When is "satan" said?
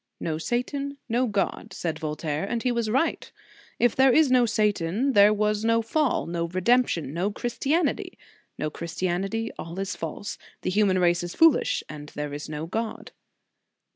0.39-0.97, 4.47-5.13